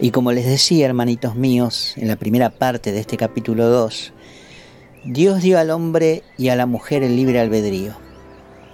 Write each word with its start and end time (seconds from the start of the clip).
Y 0.00 0.10
como 0.10 0.32
les 0.32 0.46
decía, 0.46 0.86
hermanitos 0.86 1.36
míos, 1.36 1.94
en 1.96 2.08
la 2.08 2.16
primera 2.16 2.50
parte 2.50 2.92
de 2.92 3.00
este 3.00 3.16
capítulo 3.16 3.68
2, 3.68 4.12
Dios 5.04 5.42
dio 5.42 5.58
al 5.58 5.70
hombre 5.70 6.22
y 6.38 6.48
a 6.48 6.56
la 6.56 6.66
mujer 6.66 7.02
el 7.02 7.16
libre 7.16 7.40
albedrío. 7.40 7.94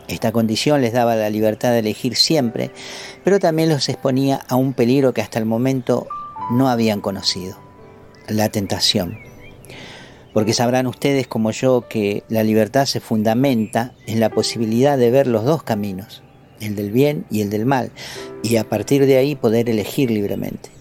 Esta 0.08 0.32
condición 0.32 0.80
les 0.80 0.92
daba 0.92 1.16
la 1.16 1.28
libertad 1.28 1.72
de 1.72 1.80
elegir 1.80 2.16
siempre, 2.16 2.70
pero 3.24 3.38
también 3.38 3.68
los 3.68 3.88
exponía 3.88 4.40
a 4.48 4.56
un 4.56 4.72
peligro 4.72 5.12
que 5.12 5.20
hasta 5.20 5.38
el 5.38 5.44
momento 5.44 6.06
no 6.50 6.68
habían 6.68 7.00
conocido, 7.00 7.58
la 8.26 8.48
tentación. 8.48 9.18
Porque 10.32 10.54
sabrán 10.54 10.86
ustedes 10.86 11.26
como 11.26 11.50
yo 11.50 11.88
que 11.88 12.22
la 12.28 12.42
libertad 12.42 12.86
se 12.86 13.00
fundamenta 13.00 13.92
en 14.06 14.20
la 14.20 14.30
posibilidad 14.30 14.96
de 14.96 15.10
ver 15.10 15.26
los 15.26 15.44
dos 15.44 15.62
caminos, 15.62 16.22
el 16.60 16.74
del 16.74 16.90
bien 16.90 17.26
y 17.30 17.42
el 17.42 17.50
del 17.50 17.66
mal, 17.66 17.90
y 18.42 18.56
a 18.56 18.68
partir 18.68 19.04
de 19.04 19.18
ahí 19.18 19.34
poder 19.34 19.68
elegir 19.68 20.10
libremente. 20.10 20.77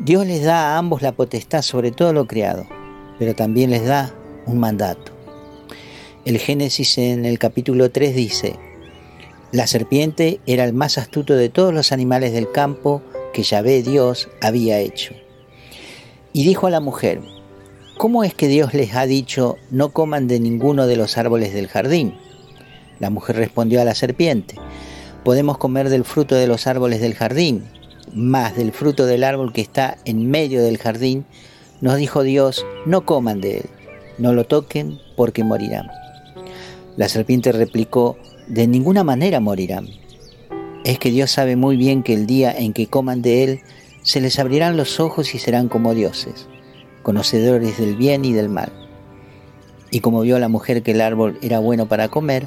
Dios 0.00 0.26
les 0.26 0.42
da 0.42 0.74
a 0.74 0.78
ambos 0.78 1.02
la 1.02 1.12
potestad 1.12 1.62
sobre 1.62 1.92
todo 1.92 2.12
lo 2.12 2.26
creado, 2.26 2.66
pero 3.18 3.34
también 3.34 3.70
les 3.70 3.86
da 3.86 4.12
un 4.44 4.58
mandato. 4.58 5.12
El 6.24 6.38
Génesis 6.38 6.98
en 6.98 7.24
el 7.24 7.38
capítulo 7.38 7.90
3 7.90 8.14
dice, 8.14 8.56
la 9.52 9.68
serpiente 9.68 10.40
era 10.46 10.64
el 10.64 10.72
más 10.72 10.98
astuto 10.98 11.36
de 11.36 11.48
todos 11.48 11.72
los 11.72 11.92
animales 11.92 12.32
del 12.32 12.50
campo 12.50 13.02
que 13.32 13.44
Yahvé 13.44 13.84
Dios 13.84 14.28
había 14.42 14.80
hecho. 14.80 15.14
Y 16.32 16.44
dijo 16.44 16.66
a 16.66 16.70
la 16.70 16.80
mujer, 16.80 17.20
¿cómo 17.96 18.24
es 18.24 18.34
que 18.34 18.48
Dios 18.48 18.74
les 18.74 18.96
ha 18.96 19.06
dicho 19.06 19.58
no 19.70 19.90
coman 19.90 20.26
de 20.26 20.40
ninguno 20.40 20.88
de 20.88 20.96
los 20.96 21.16
árboles 21.18 21.54
del 21.54 21.68
jardín? 21.68 22.14
La 22.98 23.10
mujer 23.10 23.36
respondió 23.36 23.80
a 23.80 23.84
la 23.84 23.94
serpiente, 23.94 24.56
podemos 25.22 25.56
comer 25.56 25.88
del 25.88 26.04
fruto 26.04 26.34
de 26.34 26.48
los 26.48 26.66
árboles 26.66 27.00
del 27.00 27.14
jardín, 27.14 27.64
más 28.12 28.56
del 28.56 28.72
fruto 28.72 29.06
del 29.06 29.24
árbol 29.24 29.52
que 29.52 29.60
está 29.60 29.96
en 30.04 30.30
medio 30.30 30.62
del 30.62 30.78
jardín, 30.78 31.24
nos 31.80 31.96
dijo 31.96 32.22
Dios, 32.22 32.64
no 32.86 33.04
coman 33.04 33.40
de 33.40 33.58
él, 33.58 33.64
no 34.18 34.32
lo 34.32 34.44
toquen 34.44 34.98
porque 35.16 35.44
morirán. 35.44 35.88
La 36.96 37.08
serpiente 37.08 37.52
replicó, 37.52 38.16
de 38.46 38.66
ninguna 38.66 39.04
manera 39.04 39.40
morirán. 39.40 39.88
Es 40.84 40.98
que 40.98 41.10
Dios 41.10 41.30
sabe 41.30 41.56
muy 41.56 41.76
bien 41.76 42.02
que 42.02 42.14
el 42.14 42.26
día 42.26 42.52
en 42.52 42.72
que 42.72 42.86
coman 42.86 43.22
de 43.22 43.44
él, 43.44 43.60
se 44.02 44.20
les 44.20 44.38
abrirán 44.38 44.76
los 44.76 45.00
ojos 45.00 45.34
y 45.34 45.38
serán 45.38 45.68
como 45.68 45.94
dioses, 45.94 46.46
conocedores 47.02 47.78
del 47.78 47.96
bien 47.96 48.24
y 48.24 48.32
del 48.32 48.50
mal. 48.50 48.70
Y 49.90 50.00
como 50.00 50.20
vio 50.20 50.38
la 50.38 50.48
mujer 50.48 50.82
que 50.82 50.90
el 50.90 51.00
árbol 51.00 51.38
era 51.40 51.58
bueno 51.58 51.88
para 51.88 52.08
comer, 52.08 52.46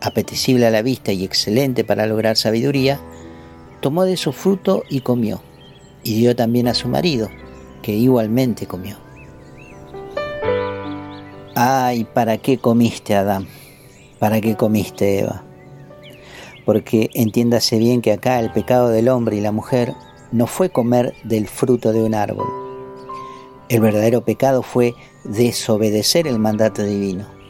apetecible 0.00 0.66
a 0.66 0.70
la 0.70 0.82
vista 0.82 1.12
y 1.12 1.24
excelente 1.24 1.84
para 1.84 2.06
lograr 2.06 2.36
sabiduría, 2.36 3.00
tomó 3.80 4.04
de 4.04 4.16
su 4.16 4.32
fruto 4.32 4.84
y 4.88 5.00
comió, 5.00 5.40
y 6.02 6.14
dio 6.14 6.36
también 6.36 6.68
a 6.68 6.74
su 6.74 6.88
marido, 6.88 7.28
que 7.82 7.92
igualmente 7.92 8.66
comió. 8.66 8.96
Ay, 11.54 12.04
¿para 12.04 12.38
qué 12.38 12.58
comiste, 12.58 13.14
Adán? 13.14 13.46
¿Para 14.18 14.40
qué 14.40 14.56
comiste, 14.56 15.20
Eva? 15.20 15.42
Porque 16.64 17.10
entiéndase 17.14 17.78
bien 17.78 18.02
que 18.02 18.12
acá 18.12 18.38
el 18.40 18.52
pecado 18.52 18.88
del 18.88 19.08
hombre 19.08 19.36
y 19.36 19.40
la 19.40 19.52
mujer 19.52 19.94
no 20.30 20.46
fue 20.46 20.70
comer 20.70 21.14
del 21.24 21.48
fruto 21.48 21.92
de 21.92 22.02
un 22.02 22.14
árbol. 22.14 22.46
El 23.68 23.80
verdadero 23.80 24.24
pecado 24.24 24.62
fue 24.62 24.94
desobedecer 25.24 26.26
el 26.26 26.38
mandato 26.38 26.82
divino 26.82 27.40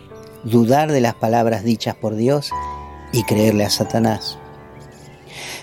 dudar 0.44 0.91
de 0.91 1.00
las 1.00 1.15
palabras 1.15 1.65
dichas 1.65 1.94
por 1.94 2.15
Dios 2.15 2.50
y 3.12 3.25
creerle 3.25 3.65
a 3.65 3.70
Satanás. 3.70 4.39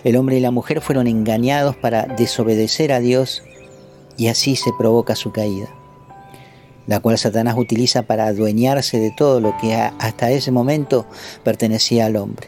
El 0.03 0.17
hombre 0.17 0.37
y 0.37 0.39
la 0.39 0.51
mujer 0.51 0.81
fueron 0.81 1.07
engañados 1.07 1.75
para 1.75 2.03
desobedecer 2.03 2.91
a 2.91 2.99
Dios 2.99 3.43
y 4.17 4.27
así 4.27 4.55
se 4.55 4.71
provoca 4.77 5.15
su 5.15 5.31
caída, 5.31 5.69
la 6.87 6.99
cual 6.99 7.17
Satanás 7.17 7.55
utiliza 7.57 8.03
para 8.03 8.27
adueñarse 8.27 8.99
de 8.99 9.11
todo 9.11 9.39
lo 9.39 9.55
que 9.57 9.75
hasta 9.75 10.31
ese 10.31 10.51
momento 10.51 11.05
pertenecía 11.43 12.05
al 12.05 12.15
hombre. 12.15 12.47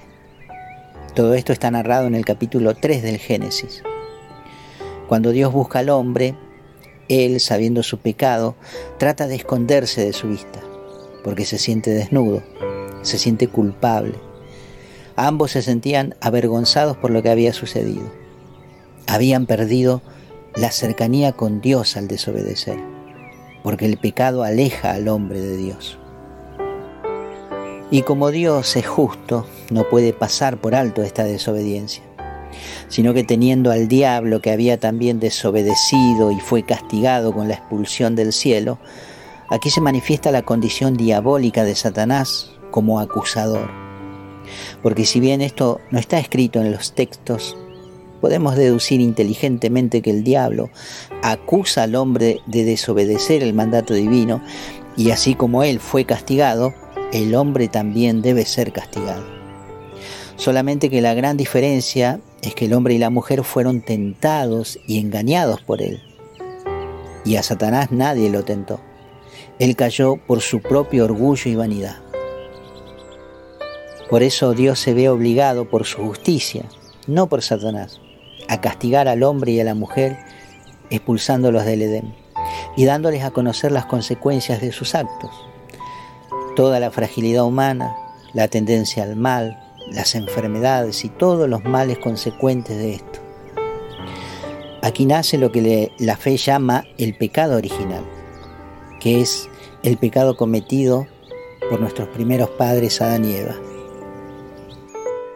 Todo 1.15 1.33
esto 1.33 1.53
está 1.53 1.71
narrado 1.71 2.07
en 2.07 2.15
el 2.15 2.25
capítulo 2.25 2.75
3 2.75 3.01
del 3.03 3.17
Génesis. 3.17 3.83
Cuando 5.07 5.31
Dios 5.31 5.51
busca 5.51 5.79
al 5.79 5.89
hombre, 5.89 6.35
él, 7.07 7.39
sabiendo 7.39 7.83
su 7.83 7.97
pecado, 7.97 8.55
trata 8.97 9.27
de 9.27 9.35
esconderse 9.35 10.05
de 10.05 10.13
su 10.13 10.27
vista 10.27 10.61
porque 11.23 11.45
se 11.45 11.57
siente 11.57 11.91
desnudo, 11.91 12.41
se 13.01 13.17
siente 13.17 13.47
culpable. 13.47 14.15
Ambos 15.21 15.51
se 15.51 15.61
sentían 15.61 16.15
avergonzados 16.21 16.95
por 16.95 17.11
lo 17.11 17.21
que 17.21 17.29
había 17.29 17.51
sucedido. 17.51 18.09
Habían 19.05 19.45
perdido 19.47 20.01
la 20.55 20.71
cercanía 20.71 21.33
con 21.33 21.59
Dios 21.59 21.97
al 21.97 22.07
desobedecer, 22.07 22.79
porque 23.61 23.85
el 23.85 23.97
pecado 23.97 24.43
aleja 24.43 24.91
al 24.91 25.09
hombre 25.09 25.41
de 25.41 25.57
Dios. 25.57 25.99
Y 27.91 28.03
como 28.03 28.31
Dios 28.31 28.77
es 28.77 28.87
justo, 28.87 29.45
no 29.69 29.89
puede 29.89 30.13
pasar 30.13 30.57
por 30.57 30.73
alto 30.73 31.01
esta 31.01 31.25
desobediencia, 31.25 32.03
sino 32.87 33.13
que 33.13 33.25
teniendo 33.25 33.71
al 33.71 33.89
diablo 33.89 34.41
que 34.41 34.51
había 34.51 34.79
también 34.79 35.19
desobedecido 35.19 36.31
y 36.31 36.39
fue 36.39 36.63
castigado 36.63 37.33
con 37.33 37.49
la 37.49 37.55
expulsión 37.55 38.15
del 38.15 38.31
cielo, 38.31 38.79
Aquí 39.51 39.71
se 39.71 39.81
manifiesta 39.81 40.31
la 40.31 40.43
condición 40.43 40.95
diabólica 40.95 41.63
de 41.63 41.73
Satanás 41.73 42.51
como 42.69 42.99
acusador. 42.99 43.88
Porque 44.81 45.05
si 45.05 45.19
bien 45.19 45.41
esto 45.41 45.81
no 45.91 45.99
está 45.99 46.19
escrito 46.19 46.61
en 46.61 46.71
los 46.71 46.93
textos, 46.93 47.57
podemos 48.21 48.55
deducir 48.55 49.01
inteligentemente 49.01 50.01
que 50.01 50.11
el 50.11 50.23
diablo 50.23 50.69
acusa 51.23 51.83
al 51.83 51.95
hombre 51.95 52.39
de 52.47 52.63
desobedecer 52.63 53.43
el 53.43 53.53
mandato 53.53 53.93
divino 53.93 54.41
y 54.97 55.11
así 55.11 55.35
como 55.35 55.63
él 55.63 55.79
fue 55.79 56.05
castigado, 56.05 56.73
el 57.13 57.35
hombre 57.35 57.67
también 57.67 58.21
debe 58.21 58.45
ser 58.45 58.71
castigado. 58.71 59.23
Solamente 60.35 60.89
que 60.89 61.01
la 61.01 61.13
gran 61.13 61.37
diferencia 61.37 62.19
es 62.41 62.55
que 62.55 62.65
el 62.65 62.73
hombre 62.73 62.93
y 62.93 62.97
la 62.97 63.09
mujer 63.09 63.43
fueron 63.43 63.81
tentados 63.81 64.79
y 64.87 64.99
engañados 64.99 65.61
por 65.61 65.81
él. 65.81 66.01
Y 67.25 67.35
a 67.35 67.43
Satanás 67.43 67.91
nadie 67.91 68.29
lo 68.29 68.43
tentó. 68.43 68.79
Él 69.59 69.75
cayó 69.75 70.15
por 70.15 70.39
su 70.39 70.61
propio 70.61 71.05
orgullo 71.05 71.51
y 71.51 71.55
vanidad. 71.55 71.97
Por 74.09 74.23
eso 74.23 74.53
Dios 74.53 74.79
se 74.79 74.93
ve 74.93 75.09
obligado 75.09 75.69
por 75.69 75.85
su 75.85 75.99
justicia, 75.99 76.65
no 77.07 77.27
por 77.27 77.41
Satanás, 77.41 78.01
a 78.47 78.61
castigar 78.61 79.07
al 79.07 79.23
hombre 79.23 79.51
y 79.51 79.59
a 79.59 79.63
la 79.63 79.75
mujer 79.75 80.17
expulsándolos 80.89 81.65
del 81.65 81.83
Edén 81.83 82.15
y 82.75 82.85
dándoles 82.85 83.23
a 83.23 83.31
conocer 83.31 83.71
las 83.71 83.85
consecuencias 83.85 84.61
de 84.61 84.71
sus 84.71 84.95
actos. 84.95 85.31
Toda 86.55 86.79
la 86.79 86.91
fragilidad 86.91 87.45
humana, 87.45 87.95
la 88.33 88.47
tendencia 88.47 89.03
al 89.03 89.15
mal, 89.15 89.59
las 89.91 90.15
enfermedades 90.15 91.05
y 91.05 91.09
todos 91.09 91.47
los 91.47 91.63
males 91.63 91.99
consecuentes 91.99 92.77
de 92.77 92.95
esto. 92.95 93.19
Aquí 94.81 95.05
nace 95.05 95.37
lo 95.37 95.51
que 95.51 95.91
la 95.99 96.17
fe 96.17 96.37
llama 96.37 96.85
el 96.97 97.15
pecado 97.15 97.57
original 97.57 98.03
que 98.99 99.21
es 99.21 99.49
el 99.83 99.97
pecado 99.97 100.35
cometido 100.35 101.07
por 101.69 101.79
nuestros 101.79 102.09
primeros 102.09 102.49
padres 102.51 103.01
Adán 103.01 103.25
y 103.25 103.33
Eva. 103.33 103.55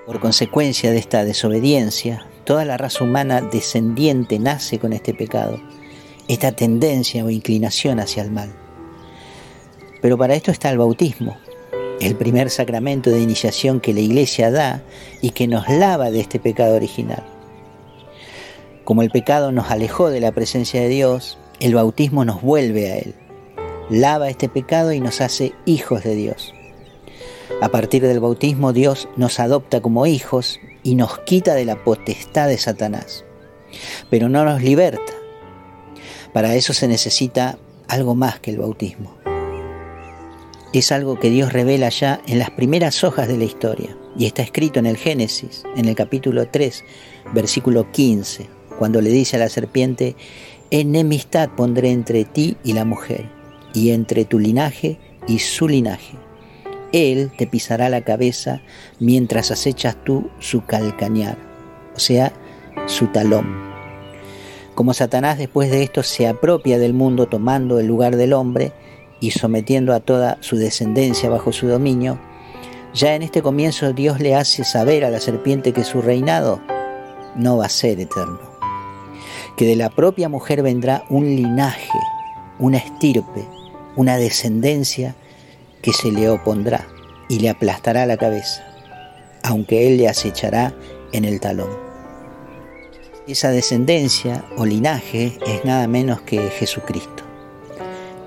Por 0.06 0.19
consecuencia 0.19 0.91
de 0.91 0.97
esta 0.97 1.24
desobediencia, 1.24 2.25
toda 2.44 2.66
la 2.66 2.78
raza 2.78 3.03
humana 3.03 3.41
descendiente 3.41 4.40
nace 4.40 4.80
con 4.80 4.94
este 4.94 5.14
pecado, 5.14 5.59
esta 6.28 6.52
tendencia 6.52 7.24
o 7.24 7.30
inclinación 7.30 8.00
hacia 8.00 8.24
el 8.24 8.31
mal. 8.31 8.53
Pero 10.02 10.18
para 10.18 10.36
esto 10.36 10.52
está 10.52 10.69
el 10.69 10.78
bautismo, 10.78 11.38
el 12.02 12.16
primer 12.16 12.50
sacramento 12.50 13.09
de 13.09 13.22
iniciación 13.22 13.80
que 13.80 13.94
la 13.94 14.02
Iglesia 14.02 14.52
da 14.52 14.81
y 15.22 15.31
que 15.31 15.47
nos 15.47 15.69
lava 15.69 16.12
de 16.12 16.19
este 16.19 16.40
pecado 16.40 16.75
original. 16.75 17.24
Como 18.84 19.02
el 19.02 19.09
pecado 19.09 19.51
nos 19.51 19.72
alejó 19.72 20.10
de 20.10 20.19
la 20.19 20.33
presencia 20.33 20.81
de 20.81 20.89
Dios, 20.89 21.38
el 21.60 21.75
bautismo 21.75 22.25
nos 22.25 22.42
vuelve 22.42 22.92
a 22.92 22.98
Él 22.98 23.16
lava 23.89 24.30
este 24.30 24.50
pecado 24.50 24.94
y 24.94 25.00
nos 25.00 25.22
hace 25.22 25.54
hijos 25.66 26.04
de 26.04 26.16
Dios. 26.16 26.54
A 27.61 27.69
partir 27.69 28.03
del 28.03 28.19
bautismo 28.19 28.73
Dios 28.73 29.07
nos 29.15 29.39
adopta 29.39 29.81
como 29.81 30.05
hijos 30.05 30.59
y 30.83 30.95
nos 30.95 31.19
quita 31.19 31.53
de 31.53 31.65
la 31.65 31.83
potestad 31.83 32.47
de 32.47 32.57
Satanás, 32.57 33.23
pero 34.09 34.29
no 34.29 34.44
nos 34.45 34.61
liberta. 34.61 35.13
Para 36.33 36.55
eso 36.55 36.73
se 36.73 36.88
necesita 36.88 37.57
algo 37.88 38.15
más 38.15 38.39
que 38.39 38.51
el 38.51 38.57
bautismo. 38.57 39.15
Es 40.73 40.91
algo 40.91 41.19
que 41.19 41.29
Dios 41.29 41.53
revela 41.53 41.89
ya 41.89 42.19
en 42.27 42.39
las 42.39 42.50
primeras 42.50 43.03
hojas 43.03 43.27
de 43.27 43.38
la 43.38 43.44
historia 43.44 43.95
y 44.17 44.25
está 44.25 44.41
escrito 44.41 44.79
en 44.79 44.88
el 44.88 44.97
Génesis, 44.97 45.63
en 45.75 45.88
el 45.88 45.95
capítulo 45.95 46.47
3, 46.47 46.83
versículo 47.33 47.91
15, 47.91 48.47
cuando 48.79 49.00
le 49.00 49.11
dice 49.11 49.35
a 49.35 49.39
la 49.39 49.50
serpiente, 49.50 50.15
enemistad 50.71 51.50
pondré 51.55 51.91
entre 51.91 52.25
ti 52.25 52.57
y 52.63 52.73
la 52.73 52.85
mujer 52.85 53.29
y 53.73 53.91
entre 53.91 54.25
tu 54.25 54.39
linaje 54.39 54.97
y 55.27 55.39
su 55.39 55.67
linaje. 55.67 56.17
Él 56.94 57.31
te 57.38 57.48
pisará 57.48 57.90
la 57.90 58.01
cabeza 58.01 58.62
mientras 59.00 59.51
acechas 59.51 59.98
tú 60.06 60.30
su 60.40 60.63
calcañar, 60.63 61.38
o 61.95 62.00
sea, 62.00 62.31
su 62.86 63.07
talón. 63.07 63.74
Como 64.75 64.94
Satanás 64.94 65.40
después 65.40 65.69
de 65.72 65.84
esto 65.84 66.04
se 66.04 66.28
apropia 66.28 66.78
del 66.78 66.94
mundo 66.94 67.25
tomando 67.28 67.80
el 67.80 67.88
lugar 67.88 68.16
del 68.16 68.34
hombre 68.34 68.72
y 69.19 69.31
sometiendo 69.31 69.94
a 69.94 70.00
toda 70.00 70.38
su 70.42 70.56
descendencia 70.56 71.30
bajo 71.30 71.51
su 71.51 71.68
dominio, 71.68 72.19
ya 72.94 73.16
en 73.16 73.24
este 73.24 73.42
comienzo 73.42 73.92
Dios 73.94 74.19
le 74.19 74.36
hace 74.36 74.63
saber 74.63 75.04
a 75.04 75.10
la 75.10 75.19
serpiente 75.19 75.74
que 75.74 75.84
su 75.84 76.01
reinado 76.01 76.62
no 77.36 77.57
va 77.57 77.66
a 77.66 77.69
ser 77.69 78.00
eterno, 78.00 78.39
que 79.57 79.66
de 79.66 79.75
la 79.75 79.89
propia 79.89 80.30
mujer 80.30 80.62
vendrá 80.62 81.06
un 81.10 81.25
linaje, 81.25 81.89
una 82.60 82.78
estirpe, 82.78 83.48
una 83.96 84.18
descendencia 84.18 85.16
que 85.83 85.94
se 85.94 86.12
le 86.12 86.30
opondrá 86.30 86.88
y 87.30 87.39
le 87.39 87.50
aplastará 87.50 88.07
la 88.07 88.18
cabeza, 88.18 88.65
aunque 89.44 89.88
él 89.88 89.97
le 89.97 90.07
acechará 90.07 90.74
en 91.12 91.25
el 91.25 91.39
talón. 91.39 91.69
Esa 93.27 93.51
descendencia 93.51 94.44
o 94.57 94.65
linaje 94.65 95.38
es 95.45 95.63
nada 95.65 95.88
menos 95.88 96.21
que 96.21 96.50
Jesucristo, 96.50 97.24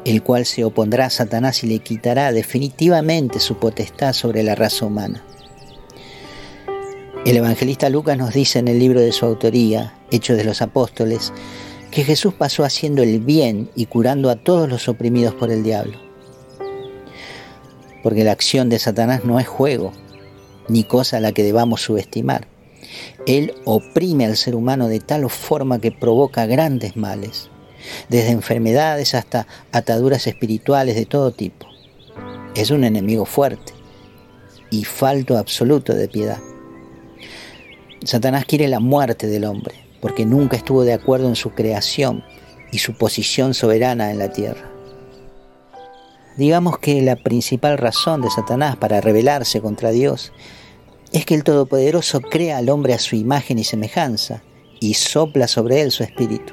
el 0.04 0.22
cual 0.22 0.46
se 0.46 0.64
opondrá 0.64 1.06
a 1.06 1.10
Satanás 1.10 1.64
y 1.64 1.66
le 1.66 1.80
quitará 1.80 2.30
definitivamente 2.30 3.40
su 3.40 3.56
potestad 3.56 4.12
sobre 4.12 4.42
la 4.42 4.54
raza 4.54 4.86
humana. 4.86 5.24
El 7.24 7.36
evangelista 7.38 7.90
Lucas 7.90 8.16
nos 8.16 8.32
dice 8.32 8.60
en 8.60 8.68
el 8.68 8.78
libro 8.78 9.00
de 9.00 9.12
su 9.12 9.26
autoría, 9.26 9.94
Hechos 10.10 10.36
de 10.36 10.44
los 10.44 10.62
Apóstoles, 10.62 11.32
que 11.90 12.04
Jesús 12.04 12.34
pasó 12.34 12.64
haciendo 12.64 13.02
el 13.02 13.18
bien 13.18 13.70
y 13.74 13.86
curando 13.86 14.30
a 14.30 14.36
todos 14.36 14.68
los 14.68 14.88
oprimidos 14.88 15.34
por 15.34 15.50
el 15.50 15.62
diablo. 15.62 16.05
Porque 18.06 18.22
la 18.22 18.30
acción 18.30 18.68
de 18.68 18.78
Satanás 18.78 19.24
no 19.24 19.40
es 19.40 19.48
juego, 19.48 19.90
ni 20.68 20.84
cosa 20.84 21.16
a 21.16 21.20
la 21.20 21.32
que 21.32 21.42
debamos 21.42 21.82
subestimar. 21.82 22.46
Él 23.26 23.52
oprime 23.64 24.26
al 24.26 24.36
ser 24.36 24.54
humano 24.54 24.86
de 24.86 25.00
tal 25.00 25.28
forma 25.28 25.80
que 25.80 25.90
provoca 25.90 26.46
grandes 26.46 26.96
males, 26.96 27.50
desde 28.08 28.30
enfermedades 28.30 29.16
hasta 29.16 29.48
ataduras 29.72 30.28
espirituales 30.28 30.94
de 30.94 31.04
todo 31.04 31.32
tipo. 31.32 31.66
Es 32.54 32.70
un 32.70 32.84
enemigo 32.84 33.24
fuerte 33.24 33.72
y 34.70 34.84
falto 34.84 35.36
absoluto 35.36 35.92
de 35.92 36.06
piedad. 36.06 36.38
Satanás 38.04 38.44
quiere 38.44 38.68
la 38.68 38.78
muerte 38.78 39.26
del 39.26 39.46
hombre, 39.46 39.74
porque 40.00 40.24
nunca 40.24 40.56
estuvo 40.56 40.84
de 40.84 40.92
acuerdo 40.92 41.26
en 41.26 41.34
su 41.34 41.50
creación 41.50 42.22
y 42.70 42.78
su 42.78 42.96
posición 42.96 43.52
soberana 43.52 44.12
en 44.12 44.20
la 44.20 44.30
tierra. 44.30 44.75
Digamos 46.36 46.78
que 46.78 47.00
la 47.00 47.16
principal 47.16 47.78
razón 47.78 48.20
de 48.20 48.30
Satanás 48.30 48.76
para 48.76 49.00
rebelarse 49.00 49.62
contra 49.62 49.90
Dios 49.90 50.32
es 51.12 51.24
que 51.24 51.34
el 51.34 51.44
Todopoderoso 51.44 52.20
crea 52.20 52.58
al 52.58 52.68
hombre 52.68 52.92
a 52.92 52.98
su 52.98 53.16
imagen 53.16 53.58
y 53.58 53.64
semejanza 53.64 54.42
y 54.78 54.94
sopla 54.94 55.48
sobre 55.48 55.80
él 55.80 55.90
su 55.90 56.02
espíritu, 56.02 56.52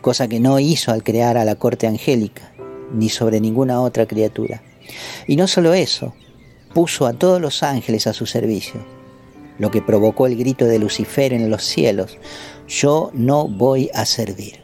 cosa 0.00 0.28
que 0.28 0.38
no 0.38 0.60
hizo 0.60 0.92
al 0.92 1.02
crear 1.02 1.36
a 1.36 1.44
la 1.44 1.56
corte 1.56 1.88
angélica, 1.88 2.52
ni 2.92 3.08
sobre 3.08 3.40
ninguna 3.40 3.80
otra 3.80 4.06
criatura. 4.06 4.62
Y 5.26 5.34
no 5.34 5.48
solo 5.48 5.74
eso, 5.74 6.14
puso 6.72 7.06
a 7.06 7.14
todos 7.14 7.40
los 7.40 7.64
ángeles 7.64 8.06
a 8.06 8.12
su 8.12 8.26
servicio, 8.26 8.80
lo 9.58 9.72
que 9.72 9.82
provocó 9.82 10.26
el 10.26 10.36
grito 10.36 10.66
de 10.66 10.78
Lucifer 10.78 11.32
en 11.32 11.50
los 11.50 11.64
cielos, 11.64 12.18
yo 12.68 13.10
no 13.12 13.48
voy 13.48 13.90
a 13.92 14.04
servir. 14.06 14.63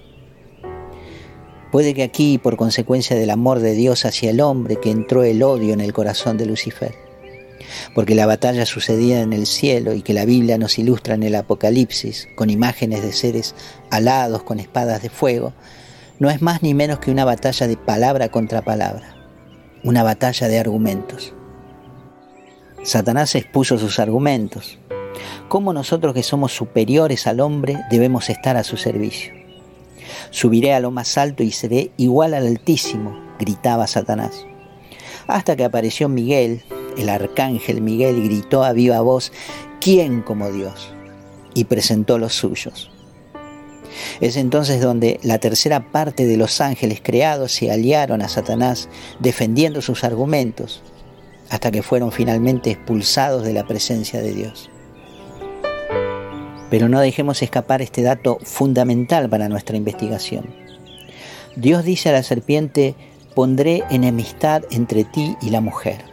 Puede 1.70 1.94
que 1.94 2.02
aquí, 2.02 2.38
por 2.38 2.56
consecuencia 2.56 3.16
del 3.16 3.30
amor 3.30 3.60
de 3.60 3.74
Dios 3.74 4.04
hacia 4.04 4.30
el 4.30 4.40
hombre, 4.40 4.76
que 4.76 4.90
entró 4.90 5.22
el 5.22 5.42
odio 5.42 5.72
en 5.72 5.80
el 5.80 5.92
corazón 5.92 6.36
de 6.36 6.46
Lucifer, 6.46 6.94
porque 7.94 8.16
la 8.16 8.26
batalla 8.26 8.66
sucedía 8.66 9.20
en 9.20 9.32
el 9.32 9.46
cielo 9.46 9.94
y 9.94 10.02
que 10.02 10.12
la 10.12 10.24
Biblia 10.24 10.58
nos 10.58 10.78
ilustra 10.78 11.14
en 11.14 11.22
el 11.22 11.36
Apocalipsis 11.36 12.28
con 12.34 12.50
imágenes 12.50 13.02
de 13.02 13.12
seres 13.12 13.54
alados 13.90 14.42
con 14.42 14.58
espadas 14.58 15.00
de 15.02 15.10
fuego, 15.10 15.52
no 16.18 16.28
es 16.28 16.42
más 16.42 16.62
ni 16.62 16.74
menos 16.74 16.98
que 16.98 17.12
una 17.12 17.24
batalla 17.24 17.68
de 17.68 17.76
palabra 17.76 18.30
contra 18.30 18.62
palabra, 18.62 19.14
una 19.84 20.02
batalla 20.02 20.48
de 20.48 20.58
argumentos. 20.58 21.34
Satanás 22.82 23.34
expuso 23.34 23.78
sus 23.78 23.98
argumentos. 23.98 24.78
¿Cómo 25.48 25.72
nosotros 25.72 26.14
que 26.14 26.22
somos 26.22 26.52
superiores 26.52 27.26
al 27.26 27.40
hombre 27.40 27.78
debemos 27.90 28.28
estar 28.28 28.56
a 28.56 28.64
su 28.64 28.76
servicio? 28.76 29.39
Subiré 30.30 30.74
a 30.74 30.80
lo 30.80 30.90
más 30.90 31.16
alto 31.18 31.42
y 31.42 31.50
seré 31.50 31.90
igual 31.96 32.34
al 32.34 32.46
Altísimo, 32.46 33.18
gritaba 33.38 33.86
Satanás. 33.86 34.46
Hasta 35.26 35.56
que 35.56 35.64
apareció 35.64 36.08
Miguel, 36.08 36.62
el 36.98 37.08
arcángel 37.08 37.80
Miguel, 37.80 38.18
y 38.18 38.28
gritó 38.28 38.64
a 38.64 38.72
viva 38.72 39.00
voz, 39.00 39.32
¿quién 39.80 40.22
como 40.22 40.50
Dios? 40.50 40.92
Y 41.54 41.64
presentó 41.64 42.18
los 42.18 42.34
suyos. 42.34 42.90
Es 44.20 44.36
entonces 44.36 44.80
donde 44.80 45.18
la 45.22 45.38
tercera 45.38 45.90
parte 45.90 46.26
de 46.26 46.36
los 46.36 46.60
ángeles 46.60 47.00
creados 47.02 47.52
se 47.52 47.70
aliaron 47.70 48.22
a 48.22 48.28
Satanás 48.28 48.88
defendiendo 49.18 49.82
sus 49.82 50.04
argumentos 50.04 50.82
hasta 51.48 51.70
que 51.70 51.82
fueron 51.82 52.12
finalmente 52.12 52.70
expulsados 52.70 53.42
de 53.42 53.52
la 53.52 53.66
presencia 53.66 54.22
de 54.22 54.32
Dios. 54.32 54.69
Pero 56.70 56.88
no 56.88 57.00
dejemos 57.00 57.42
escapar 57.42 57.82
este 57.82 58.02
dato 58.02 58.38
fundamental 58.42 59.28
para 59.28 59.48
nuestra 59.48 59.76
investigación. 59.76 60.54
Dios 61.56 61.84
dice 61.84 62.08
a 62.08 62.12
la 62.12 62.22
serpiente, 62.22 62.94
pondré 63.34 63.82
enemistad 63.90 64.62
entre 64.70 65.04
ti 65.04 65.36
y 65.42 65.50
la 65.50 65.60
mujer. 65.60 66.04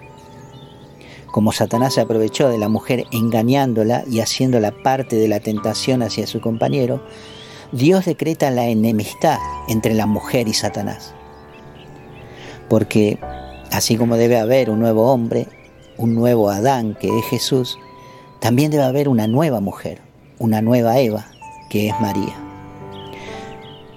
Como 1.27 1.51
Satanás 1.51 1.93
se 1.93 2.01
aprovechó 2.01 2.49
de 2.49 2.57
la 2.57 2.69
mujer 2.69 3.05
engañándola 3.11 4.03
y 4.09 4.21
haciéndola 4.21 4.71
parte 4.71 5.15
de 5.15 5.27
la 5.27 5.39
tentación 5.39 6.01
hacia 6.01 6.25
su 6.25 6.41
compañero, 6.41 7.03
Dios 7.71 8.05
decreta 8.05 8.49
la 8.49 8.67
enemistad 8.67 9.37
entre 9.67 9.93
la 9.93 10.07
mujer 10.07 10.47
y 10.47 10.53
Satanás. 10.53 11.13
Porque 12.69 13.19
Así 13.71 13.97
como 13.97 14.17
debe 14.17 14.37
haber 14.37 14.69
un 14.69 14.79
nuevo 14.79 15.11
hombre, 15.11 15.47
un 15.97 16.15
nuevo 16.15 16.49
Adán 16.49 16.95
que 16.99 17.07
es 17.07 17.25
Jesús, 17.25 17.77
también 18.39 18.71
debe 18.71 18.83
haber 18.83 19.09
una 19.09 19.27
nueva 19.27 19.59
mujer, 19.59 20.01
una 20.39 20.61
nueva 20.61 20.99
Eva, 20.99 21.25
que 21.69 21.89
es 21.89 21.99
María. 21.99 22.35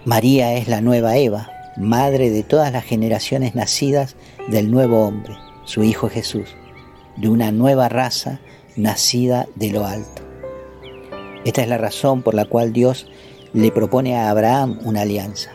María 0.05 0.55
es 0.55 0.69
la 0.69 0.81
nueva 0.81 1.17
Eva, 1.17 1.51
madre 1.77 2.31
de 2.31 2.43
todas 2.43 2.73
las 2.73 2.85
generaciones 2.85 3.55
nacidas 3.55 4.17
del 4.49 4.71
nuevo 4.71 5.07
hombre, 5.07 5.35
su 5.65 5.83
Hijo 5.85 6.09
Jesús, 6.09 6.49
de 7.17 7.29
una 7.29 7.53
nueva 7.53 7.89
raza 7.89 8.41
nacida 8.77 9.47
de 9.57 9.71
lo 9.71 9.87
alto. 9.87 10.23
Esta 11.45 11.63
es 11.63 11.69
la 11.69 11.79
razón 11.79 12.23
por 12.23 12.35
la 12.35 12.45
cual 12.45 12.73
Dios 12.73 13.07
le 13.53 13.71
propone 13.71 14.17
a 14.17 14.31
Abraham 14.31 14.79
una 14.85 15.03
alianza. 15.03 15.51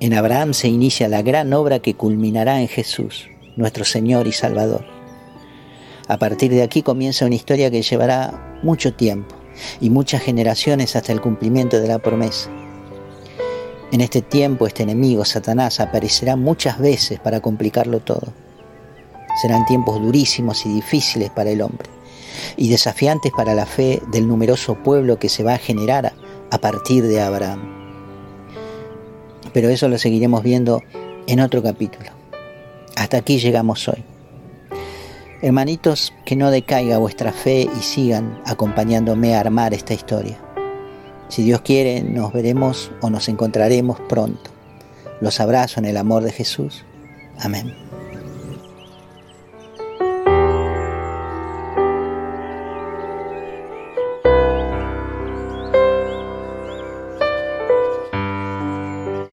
En 0.00 0.14
Abraham 0.14 0.52
se 0.52 0.68
inicia 0.68 1.08
la 1.08 1.22
gran 1.22 1.52
obra 1.52 1.78
que 1.78 1.94
culminará 1.94 2.60
en 2.60 2.68
Jesús, 2.68 3.28
nuestro 3.56 3.84
Señor 3.84 4.26
y 4.26 4.32
Salvador. 4.32 4.91
A 6.08 6.18
partir 6.18 6.50
de 6.50 6.62
aquí 6.62 6.82
comienza 6.82 7.26
una 7.26 7.34
historia 7.34 7.70
que 7.70 7.82
llevará 7.82 8.58
mucho 8.62 8.92
tiempo 8.92 9.34
y 9.80 9.90
muchas 9.90 10.22
generaciones 10.22 10.96
hasta 10.96 11.12
el 11.12 11.20
cumplimiento 11.20 11.80
de 11.80 11.88
la 11.88 11.98
promesa. 11.98 12.50
En 13.92 14.00
este 14.00 14.22
tiempo 14.22 14.66
este 14.66 14.82
enemigo, 14.82 15.24
Satanás, 15.24 15.80
aparecerá 15.80 16.36
muchas 16.36 16.78
veces 16.78 17.20
para 17.20 17.40
complicarlo 17.40 18.00
todo. 18.00 18.32
Serán 19.40 19.66
tiempos 19.66 20.00
durísimos 20.00 20.66
y 20.66 20.70
difíciles 20.72 21.30
para 21.30 21.50
el 21.50 21.62
hombre 21.62 21.88
y 22.56 22.68
desafiantes 22.68 23.32
para 23.36 23.54
la 23.54 23.66
fe 23.66 24.02
del 24.10 24.26
numeroso 24.26 24.74
pueblo 24.82 25.18
que 25.18 25.28
se 25.28 25.42
va 25.42 25.54
a 25.54 25.58
generar 25.58 26.12
a 26.50 26.58
partir 26.58 27.04
de 27.04 27.20
Abraham 27.20 27.82
pero 29.52 29.68
eso 29.68 29.88
lo 29.88 29.98
seguiremos 29.98 30.42
viendo 30.42 30.82
en 31.26 31.40
otro 31.40 31.62
capítulo. 31.62 32.10
Hasta 32.96 33.18
aquí 33.18 33.38
llegamos 33.38 33.88
hoy. 33.88 34.04
Hermanitos, 35.42 36.14
que 36.24 36.36
no 36.36 36.52
decaiga 36.52 36.98
vuestra 36.98 37.32
fe 37.32 37.68
y 37.76 37.82
sigan 37.82 38.40
acompañándome 38.46 39.34
a 39.34 39.40
armar 39.40 39.74
esta 39.74 39.92
historia. 39.92 40.38
Si 41.28 41.42
Dios 41.42 41.62
quiere, 41.62 42.04
nos 42.04 42.32
veremos 42.32 42.92
o 43.00 43.10
nos 43.10 43.28
encontraremos 43.28 43.98
pronto. 44.08 44.52
Los 45.20 45.40
abrazo 45.40 45.80
en 45.80 45.86
el 45.86 45.96
amor 45.96 46.22
de 46.22 46.30
Jesús. 46.30 46.84
Amén. 47.40 47.81